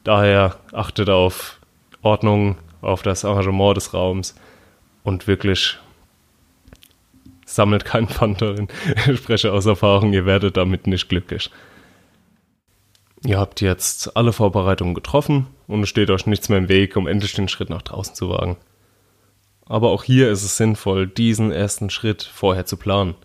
Daher 0.04 0.58
achtet 0.74 1.10
auf 1.10 1.60
Ordnung, 2.02 2.58
auf 2.82 3.02
das 3.02 3.24
Arrangement 3.24 3.78
des 3.78 3.94
Raums 3.94 4.36
und 5.04 5.28
wirklich 5.28 5.78
sammelt 7.56 7.86
keinen 7.86 8.08
Pfand 8.08 8.42
darin. 8.42 8.68
Ich 9.08 9.18
spreche 9.18 9.52
aus 9.52 9.66
Erfahrung, 9.66 10.14
ihr 10.14 10.26
werdet 10.26 10.58
damit 10.58 10.88
nicht 10.88 11.10
glücklich. 11.10 11.50
Ihr 13.26 13.40
habt 13.40 13.62
jetzt 13.62 14.18
alle 14.18 14.34
Vorbereitungen 14.34 14.94
getroffen 14.94 15.48
und 15.68 15.84
es 15.84 15.90
steht 15.90 16.10
euch 16.10 16.26
nichts 16.26 16.50
mehr 16.50 16.58
im 16.58 16.70
Weg, 16.70 16.98
um 16.98 17.08
endlich 17.08 17.34
den 17.34 17.48
Schritt 17.48 17.70
nach 17.70 17.82
draußen 17.82 18.16
zu 18.16 18.30
wagen. 18.30 18.58
Aber 19.66 19.92
auch 19.92 20.04
hier 20.04 20.30
ist 20.30 20.44
es 20.44 20.58
sinnvoll, 20.58 21.08
diesen 21.08 21.52
ersten 21.52 21.90
Schritt 21.90 22.24
vorher 22.24 22.66
zu 22.66 22.76
planen. 22.76 23.16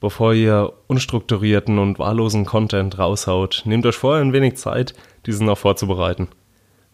Bevor 0.00 0.32
ihr 0.32 0.72
unstrukturierten 0.86 1.78
und 1.78 1.98
wahllosen 1.98 2.46
Content 2.46 2.98
raushaut, 2.98 3.62
nehmt 3.66 3.84
euch 3.86 3.96
vorher 3.96 4.22
ein 4.22 4.32
wenig 4.32 4.56
Zeit, 4.56 4.94
diesen 5.26 5.48
auch 5.48 5.58
vorzubereiten. 5.58 6.28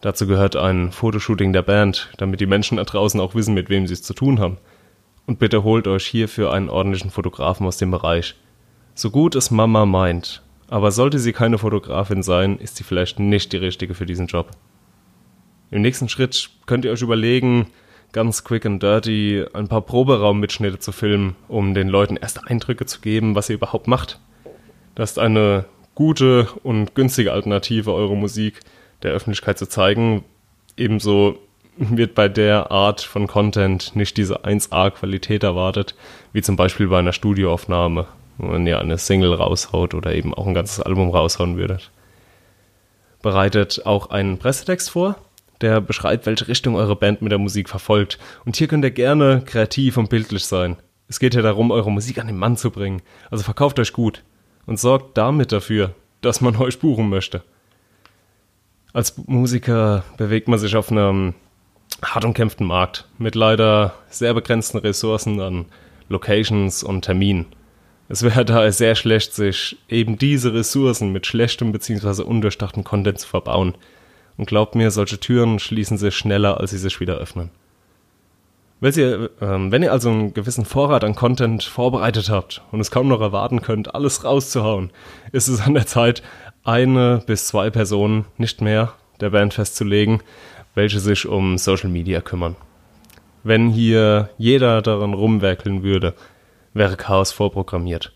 Dazu 0.01 0.27
gehört 0.27 0.57
ein 0.57 0.91
Fotoshooting 0.91 1.53
der 1.53 1.61
Band, 1.61 2.09
damit 2.17 2.41
die 2.41 2.45
Menschen 2.45 2.77
da 2.77 2.83
draußen 2.83 3.21
auch 3.21 3.35
wissen, 3.35 3.53
mit 3.53 3.69
wem 3.69 3.87
sie 3.87 3.93
es 3.93 4.03
zu 4.03 4.13
tun 4.13 4.39
haben. 4.39 4.57
Und 5.25 5.39
bitte 5.39 5.63
holt 5.63 5.87
euch 5.87 6.05
hierfür 6.05 6.51
einen 6.51 6.69
ordentlichen 6.69 7.09
Fotografen 7.09 7.65
aus 7.65 7.77
dem 7.77 7.91
Bereich. 7.91 8.35
So 8.93 9.09
gut 9.09 9.35
es 9.35 9.51
Mama 9.51 9.85
meint, 9.85 10.43
aber 10.69 10.91
sollte 10.91 11.19
sie 11.19 11.33
keine 11.33 11.57
Fotografin 11.57 12.23
sein, 12.23 12.57
ist 12.57 12.75
sie 12.75 12.83
vielleicht 12.83 13.19
nicht 13.19 13.53
die 13.53 13.57
richtige 13.57 13.93
für 13.93 14.05
diesen 14.05 14.27
Job. 14.27 14.51
Im 15.71 15.81
nächsten 15.81 16.09
Schritt 16.09 16.49
könnt 16.65 16.85
ihr 16.85 16.91
euch 16.91 17.01
überlegen, 17.01 17.67
ganz 18.11 18.43
quick 18.43 18.65
and 18.65 18.81
dirty 18.81 19.43
ein 19.53 19.67
paar 19.67 19.81
Proberaummitschnitte 19.81 20.79
zu 20.79 20.91
filmen, 20.91 21.35
um 21.47 21.73
den 21.73 21.89
Leuten 21.89 22.15
erste 22.15 22.45
Eindrücke 22.45 22.85
zu 22.85 23.01
geben, 23.01 23.33
was 23.35 23.49
ihr 23.49 23.55
überhaupt 23.55 23.87
macht. 23.87 24.19
Das 24.93 25.11
ist 25.11 25.19
eine 25.19 25.65
gute 25.95 26.47
und 26.63 26.95
günstige 26.95 27.33
Alternative, 27.33 27.93
eure 27.93 28.15
Musik 28.15 28.59
der 29.01 29.11
Öffentlichkeit 29.11 29.57
zu 29.57 29.67
zeigen. 29.67 30.23
Ebenso 30.77 31.39
wird 31.77 32.15
bei 32.15 32.29
der 32.29 32.71
Art 32.71 33.01
von 33.01 33.27
Content 33.27 33.95
nicht 33.95 34.17
diese 34.17 34.45
1A-Qualität 34.45 35.43
erwartet, 35.43 35.95
wie 36.31 36.41
zum 36.41 36.55
Beispiel 36.55 36.87
bei 36.87 36.99
einer 36.99 37.13
Studioaufnahme, 37.13 38.07
wenn 38.37 38.67
ihr 38.67 38.79
eine 38.79 38.97
Single 38.97 39.33
raushaut 39.33 39.93
oder 39.93 40.13
eben 40.13 40.33
auch 40.33 40.47
ein 40.47 40.53
ganzes 40.53 40.79
Album 40.79 41.09
raushauen 41.09 41.57
würdet. 41.57 41.91
Bereitet 43.21 43.85
auch 43.85 44.09
einen 44.09 44.37
Pressetext 44.37 44.89
vor, 44.91 45.15
der 45.61 45.81
beschreibt, 45.81 46.25
welche 46.25 46.47
Richtung 46.47 46.75
eure 46.75 46.95
Band 46.95 47.21
mit 47.21 47.31
der 47.31 47.39
Musik 47.39 47.69
verfolgt. 47.69 48.19
Und 48.45 48.57
hier 48.57 48.67
könnt 48.67 48.83
ihr 48.83 48.91
gerne 48.91 49.41
kreativ 49.45 49.97
und 49.97 50.09
bildlich 50.09 50.45
sein. 50.45 50.75
Es 51.07 51.19
geht 51.19 51.35
ja 51.35 51.41
darum, 51.41 51.71
eure 51.71 51.91
Musik 51.91 52.19
an 52.19 52.27
den 52.27 52.37
Mann 52.37 52.57
zu 52.57 52.69
bringen. 52.69 53.01
Also 53.31 53.43
verkauft 53.43 53.79
euch 53.79 53.93
gut 53.93 54.23
und 54.65 54.79
sorgt 54.79 55.17
damit 55.17 55.51
dafür, 55.51 55.95
dass 56.21 56.41
man 56.41 56.55
euch 56.57 56.79
buchen 56.79 57.09
möchte. 57.09 57.43
Als 58.91 59.17
Musiker 59.25 60.03
bewegt 60.17 60.47
man 60.47 60.59
sich 60.59 60.75
auf 60.75 60.91
einem 60.91 61.33
hart 62.03 62.25
umkämpften 62.25 62.67
Markt 62.67 63.07
mit 63.17 63.35
leider 63.35 63.93
sehr 64.09 64.33
begrenzten 64.33 64.77
Ressourcen 64.77 65.39
an 65.39 65.65
Locations 66.09 66.83
und 66.83 67.03
Terminen. 67.03 67.47
Es 68.09 68.21
wäre 68.23 68.45
daher 68.45 68.71
sehr 68.71 68.95
schlecht, 68.95 69.33
sich 69.33 69.77
eben 69.89 70.17
diese 70.17 70.53
Ressourcen 70.53 71.11
mit 71.11 71.25
schlechtem 71.25 71.71
bzw. 71.71 72.23
undurchdachten 72.23 72.83
Content 72.83 73.19
zu 73.19 73.27
verbauen. 73.27 73.75
Und 74.37 74.47
glaubt 74.47 74.75
mir, 74.75 74.91
solche 74.91 75.19
Türen 75.19 75.59
schließen 75.59 75.97
sich 75.97 76.15
schneller, 76.15 76.59
als 76.59 76.71
sie 76.71 76.77
sich 76.77 76.99
wieder 76.99 77.15
öffnen. 77.15 77.51
Wenn 78.79 78.93
ihr, 78.95 79.29
ähm, 79.39 79.71
wenn 79.71 79.83
ihr 79.83 79.93
also 79.93 80.09
einen 80.09 80.33
gewissen 80.33 80.65
Vorrat 80.65 81.05
an 81.05 81.15
Content 81.15 81.63
vorbereitet 81.63 82.29
habt 82.29 82.61
und 82.71 82.81
es 82.81 82.91
kaum 82.91 83.07
noch 83.07 83.21
erwarten 83.21 83.61
könnt, 83.61 83.95
alles 83.95 84.25
rauszuhauen, 84.25 84.91
ist 85.31 85.47
es 85.47 85.61
an 85.61 85.73
der 85.73 85.85
Zeit, 85.85 86.21
eine 86.65 87.23
bis 87.25 87.47
zwei 87.47 87.69
Personen, 87.69 88.25
nicht 88.37 88.61
mehr, 88.61 88.93
der 89.21 89.29
Band 89.29 89.53
festzulegen, 89.53 90.21
welche 90.75 90.99
sich 90.99 91.27
um 91.27 91.57
Social 91.57 91.89
Media 91.89 92.21
kümmern. 92.21 92.55
Wenn 93.43 93.69
hier 93.69 94.29
jeder 94.37 94.81
daran 94.81 95.13
rumwerkeln 95.13 95.83
würde, 95.83 96.13
wäre 96.73 96.95
Chaos 96.95 97.31
vorprogrammiert. 97.31 98.13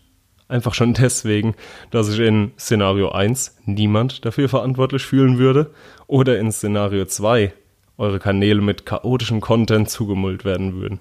Einfach 0.48 0.72
schon 0.72 0.94
deswegen, 0.94 1.54
dass 1.90 2.06
sich 2.06 2.20
in 2.20 2.52
Szenario 2.58 3.10
1 3.10 3.58
niemand 3.66 4.24
dafür 4.24 4.48
verantwortlich 4.48 5.04
fühlen 5.04 5.38
würde 5.38 5.70
oder 6.06 6.38
in 6.38 6.50
Szenario 6.50 7.04
2 7.04 7.52
eure 7.98 8.18
Kanäle 8.18 8.62
mit 8.62 8.86
chaotischem 8.86 9.40
Content 9.40 9.90
zugemüllt 9.90 10.44
werden 10.44 10.80
würden. 10.80 11.00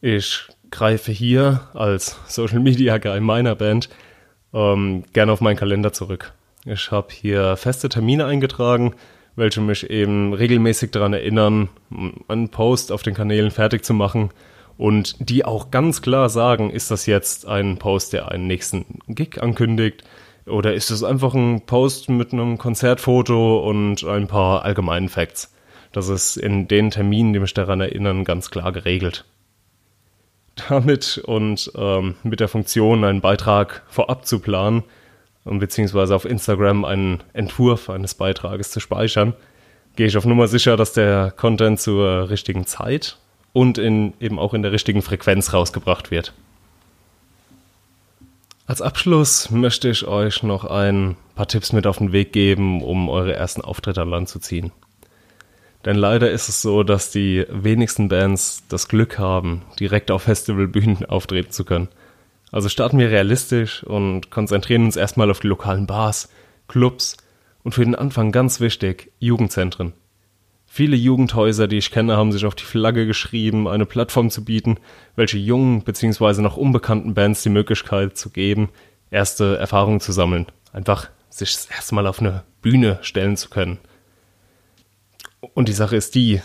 Ich 0.00 0.48
greife 0.70 1.12
hier 1.12 1.68
als 1.74 2.18
Social 2.26 2.58
Media 2.58 2.98
Guy 2.98 3.20
meiner 3.20 3.54
Band 3.54 3.88
ähm, 4.52 5.04
gerne 5.12 5.30
auf 5.30 5.40
meinen 5.40 5.56
Kalender 5.56 5.92
zurück. 5.92 6.32
Ich 6.64 6.90
habe 6.90 7.08
hier 7.12 7.56
feste 7.56 7.88
Termine 7.88 8.26
eingetragen, 8.26 8.94
welche 9.36 9.60
mich 9.60 9.88
eben 9.90 10.34
regelmäßig 10.34 10.90
daran 10.90 11.12
erinnern, 11.12 11.68
einen 12.28 12.48
Post 12.50 12.92
auf 12.92 13.02
den 13.02 13.14
Kanälen 13.14 13.50
fertig 13.50 13.84
zu 13.84 13.94
machen 13.94 14.30
und 14.76 15.16
die 15.18 15.44
auch 15.44 15.70
ganz 15.70 16.02
klar 16.02 16.28
sagen, 16.28 16.70
ist 16.70 16.90
das 16.90 17.06
jetzt 17.06 17.46
ein 17.46 17.78
Post, 17.78 18.12
der 18.12 18.30
einen 18.30 18.46
nächsten 18.46 19.00
Gig 19.08 19.40
ankündigt 19.40 20.04
oder 20.46 20.74
ist 20.74 20.90
es 20.90 21.04
einfach 21.04 21.34
ein 21.34 21.62
Post 21.66 22.08
mit 22.08 22.32
einem 22.32 22.58
Konzertfoto 22.58 23.60
und 23.60 24.04
ein 24.04 24.26
paar 24.26 24.64
allgemeinen 24.64 25.08
Facts. 25.08 25.54
Das 25.92 26.08
ist 26.08 26.36
in 26.36 26.68
den 26.68 26.90
Terminen, 26.90 27.32
die 27.32 27.38
mich 27.38 27.54
daran 27.54 27.80
erinnern, 27.80 28.24
ganz 28.24 28.50
klar 28.50 28.72
geregelt. 28.72 29.24
Damit 30.68 31.22
und 31.24 31.70
ähm, 31.76 32.16
mit 32.22 32.40
der 32.40 32.48
Funktion, 32.48 33.04
einen 33.04 33.20
Beitrag 33.20 33.82
vorab 33.88 34.26
zu 34.26 34.40
planen, 34.40 34.84
beziehungsweise 35.44 36.14
auf 36.14 36.24
Instagram 36.24 36.84
einen 36.84 37.22
Entwurf 37.32 37.90
eines 37.90 38.14
Beitrages 38.14 38.70
zu 38.70 38.80
speichern, 38.80 39.34
gehe 39.96 40.06
ich 40.06 40.16
auf 40.16 40.24
Nummer 40.24 40.48
sicher, 40.48 40.76
dass 40.76 40.92
der 40.92 41.32
Content 41.32 41.80
zur 41.80 42.30
richtigen 42.30 42.66
Zeit 42.66 43.18
und 43.52 43.78
in, 43.78 44.14
eben 44.20 44.38
auch 44.38 44.54
in 44.54 44.62
der 44.62 44.72
richtigen 44.72 45.02
Frequenz 45.02 45.52
rausgebracht 45.52 46.10
wird. 46.10 46.32
Als 48.66 48.80
Abschluss 48.80 49.50
möchte 49.50 49.90
ich 49.90 50.06
euch 50.06 50.42
noch 50.42 50.64
ein 50.64 51.16
paar 51.34 51.48
Tipps 51.48 51.72
mit 51.72 51.86
auf 51.86 51.98
den 51.98 52.12
Weg 52.12 52.32
geben, 52.32 52.82
um 52.82 53.08
eure 53.08 53.34
ersten 53.34 53.60
Auftritte 53.60 54.00
an 54.00 54.08
Land 54.08 54.28
zu 54.28 54.38
ziehen. 54.38 54.72
Denn 55.84 55.96
leider 55.96 56.30
ist 56.30 56.48
es 56.48 56.62
so, 56.62 56.84
dass 56.84 57.10
die 57.10 57.44
wenigsten 57.50 58.08
Bands 58.08 58.62
das 58.68 58.86
Glück 58.86 59.18
haben, 59.18 59.62
direkt 59.80 60.10
auf 60.10 60.22
Festivalbühnen 60.22 61.04
auftreten 61.08 61.50
zu 61.50 61.64
können. 61.64 61.88
Also 62.52 62.68
starten 62.68 62.98
wir 62.98 63.10
realistisch 63.10 63.82
und 63.82 64.30
konzentrieren 64.30 64.84
uns 64.84 64.96
erstmal 64.96 65.30
auf 65.30 65.40
die 65.40 65.48
lokalen 65.48 65.86
Bars, 65.86 66.28
Clubs 66.68 67.16
und 67.64 67.74
für 67.74 67.84
den 67.84 67.94
Anfang 67.94 68.30
ganz 68.30 68.60
wichtig, 68.60 69.10
Jugendzentren. 69.18 69.94
Viele 70.66 70.96
Jugendhäuser, 70.96 71.66
die 71.66 71.78
ich 71.78 71.90
kenne, 71.90 72.16
haben 72.16 72.32
sich 72.32 72.46
auf 72.46 72.54
die 72.54 72.64
Flagge 72.64 73.06
geschrieben, 73.06 73.68
eine 73.68 73.86
Plattform 73.86 74.30
zu 74.30 74.44
bieten, 74.44 74.78
welche 75.16 75.38
jungen 75.38 75.82
bzw. 75.82 76.40
noch 76.42 76.56
unbekannten 76.56 77.14
Bands 77.14 77.42
die 77.42 77.50
Möglichkeit 77.50 78.16
zu 78.16 78.30
geben, 78.30 78.68
erste 79.10 79.56
Erfahrungen 79.56 80.00
zu 80.00 80.12
sammeln. 80.12 80.46
Einfach 80.72 81.08
sich 81.30 81.56
erstmal 81.74 82.06
auf 82.06 82.20
eine 82.20 82.44
Bühne 82.60 82.98
stellen 83.02 83.36
zu 83.36 83.48
können. 83.48 83.78
Und 85.54 85.68
die 85.68 85.74
Sache 85.74 85.96
ist 85.96 86.14
die, 86.14 86.40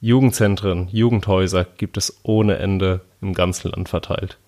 Jugendzentren, 0.00 0.88
Jugendhäuser 0.88 1.64
gibt 1.64 1.96
es 1.96 2.20
ohne 2.22 2.58
Ende 2.58 3.00
im 3.20 3.34
ganzen 3.34 3.70
Land 3.70 3.88
verteilt. 3.88 4.38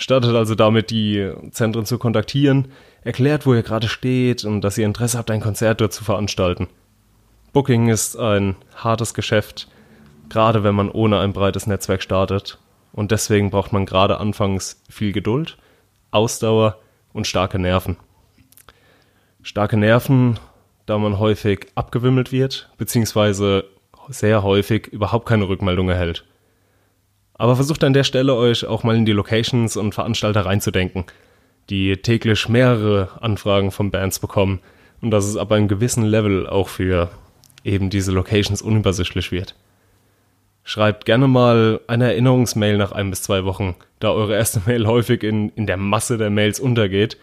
Startet 0.00 0.36
also 0.36 0.54
damit, 0.54 0.90
die 0.90 1.32
Zentren 1.50 1.84
zu 1.84 1.98
kontaktieren, 1.98 2.68
erklärt, 3.02 3.46
wo 3.46 3.54
ihr 3.54 3.64
gerade 3.64 3.88
steht 3.88 4.44
und 4.44 4.60
dass 4.60 4.78
ihr 4.78 4.86
Interesse 4.86 5.18
habt, 5.18 5.30
ein 5.30 5.40
Konzert 5.40 5.80
dort 5.80 5.92
zu 5.92 6.04
veranstalten. 6.04 6.68
Booking 7.52 7.88
ist 7.88 8.16
ein 8.16 8.54
hartes 8.76 9.12
Geschäft, 9.12 9.66
gerade 10.28 10.62
wenn 10.62 10.76
man 10.76 10.88
ohne 10.88 11.18
ein 11.18 11.32
breites 11.32 11.66
Netzwerk 11.66 12.02
startet. 12.02 12.58
Und 12.92 13.10
deswegen 13.10 13.50
braucht 13.50 13.72
man 13.72 13.86
gerade 13.86 14.18
anfangs 14.18 14.80
viel 14.88 15.10
Geduld, 15.10 15.58
Ausdauer 16.12 16.78
und 17.12 17.26
starke 17.26 17.58
Nerven. 17.58 17.96
Starke 19.42 19.76
Nerven, 19.76 20.38
da 20.86 20.98
man 20.98 21.18
häufig 21.18 21.66
abgewimmelt 21.74 22.30
wird, 22.30 22.70
beziehungsweise 22.78 23.64
sehr 24.08 24.44
häufig 24.44 24.86
überhaupt 24.86 25.26
keine 25.26 25.48
Rückmeldung 25.48 25.88
erhält. 25.88 26.24
Aber 27.38 27.54
versucht 27.54 27.84
an 27.84 27.92
der 27.92 28.04
Stelle 28.04 28.34
euch 28.34 28.66
auch 28.66 28.82
mal 28.82 28.96
in 28.96 29.06
die 29.06 29.12
Locations 29.12 29.76
und 29.76 29.94
Veranstalter 29.94 30.44
reinzudenken, 30.44 31.04
die 31.70 31.96
täglich 31.96 32.48
mehrere 32.48 33.10
Anfragen 33.20 33.70
von 33.70 33.90
Bands 33.92 34.18
bekommen 34.18 34.60
und 35.00 35.12
dass 35.12 35.24
es 35.24 35.36
ab 35.36 35.52
einem 35.52 35.68
gewissen 35.68 36.02
Level 36.02 36.48
auch 36.48 36.68
für 36.68 37.10
eben 37.64 37.90
diese 37.90 38.10
Locations 38.12 38.60
unübersichtlich 38.60 39.30
wird. 39.30 39.54
Schreibt 40.64 41.04
gerne 41.06 41.28
mal 41.28 41.80
eine 41.86 42.06
Erinnerungsmail 42.06 42.76
nach 42.76 42.92
ein 42.92 43.08
bis 43.08 43.22
zwei 43.22 43.44
Wochen, 43.44 43.76
da 44.00 44.10
eure 44.10 44.34
erste 44.34 44.60
Mail 44.66 44.86
häufig 44.86 45.22
in, 45.22 45.50
in 45.50 45.66
der 45.66 45.76
Masse 45.76 46.18
der 46.18 46.30
Mails 46.30 46.58
untergeht 46.58 47.18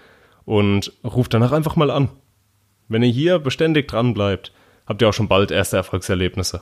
und 0.46 0.94
ruft 1.04 1.34
danach 1.34 1.52
einfach 1.52 1.76
mal 1.76 1.92
an. 1.92 2.10
Wenn 2.88 3.04
ihr 3.04 3.12
hier 3.12 3.40
beständig 3.40 3.88
dran 3.88 4.14
bleibt, 4.14 4.54
habt 4.88 5.02
ihr 5.02 5.10
auch 5.10 5.14
schon 5.14 5.28
bald 5.28 5.52
erste 5.52 5.78
Erfolgserlebnisse. 5.78 6.62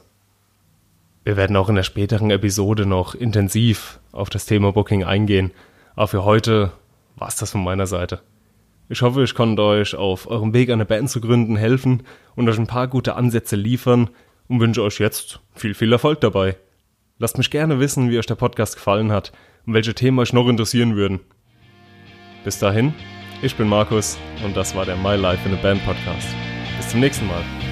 Wir 1.24 1.38
werden 1.38 1.56
auch 1.56 1.70
in 1.70 1.76
der 1.76 1.84
späteren 1.84 2.32
Episode 2.32 2.86
noch 2.86 3.16
intensiv 3.16 4.00
auf 4.12 4.30
das 4.30 4.46
Thema 4.46 4.74
Booking 4.74 5.04
eingehen, 5.04 5.52
aber 5.96 6.08
für 6.08 6.26
heute 6.26 6.72
war 7.16 7.30
es 7.30 7.38
das 7.38 7.52
von 7.52 7.64
meiner 7.64 7.88
Seite. 7.88 8.22
Ich 8.90 9.02
hoffe, 9.02 9.24
ich 9.24 9.34
konnte 9.34 9.64
euch 9.64 9.96
auf 9.96 10.30
eurem 10.30 10.54
Weg 10.54 10.70
eine 10.70 10.86
Band 10.86 11.10
zu 11.10 11.22
gründen 11.22 11.56
helfen 11.56 12.04
und 12.36 12.50
euch 12.50 12.60
ein 12.60 12.68
paar 12.68 12.88
gute 12.88 13.16
Ansätze 13.16 13.56
liefern 13.56 14.10
und 14.50 14.60
wünsche 14.60 14.84
euch 14.84 15.00
jetzt 15.00 15.40
viel, 15.56 15.74
viel 15.74 15.94
Erfolg 15.94 16.20
dabei. 16.20 16.58
Lasst 17.20 17.38
mich 17.38 17.50
gerne 17.50 17.80
wissen, 17.80 18.10
wie 18.10 18.20
euch 18.20 18.26
der 18.26 18.36
Podcast 18.36 18.76
gefallen 18.76 19.12
hat 19.12 19.32
und 19.66 19.74
welche 19.74 19.94
Themen 19.94 20.20
euch 20.20 20.34
noch 20.34 20.50
interessieren 20.50 20.96
würden. 20.98 21.22
Bis 22.44 22.60
dahin, 22.60 22.94
ich 23.42 23.56
bin 23.56 23.70
Markus 23.70 24.18
und 24.44 24.58
das 24.58 24.76
war 24.76 24.86
der 24.86 24.98
My 24.98 25.16
Life 25.16 25.48
in 25.48 25.56
a 25.56 25.62
Band 25.62 25.86
Podcast. 25.86 26.28
Bis 26.78 26.90
zum 26.90 27.00
nächsten 27.00 27.28
Mal. 27.28 27.63